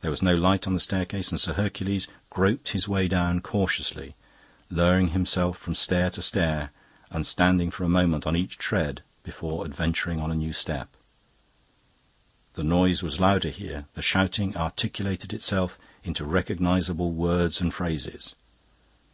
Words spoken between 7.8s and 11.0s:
a moment on each tread before adventuring on a new step.